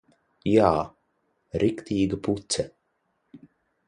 [0.51, 0.69] Jā.
[1.63, 2.65] Riktīga puce.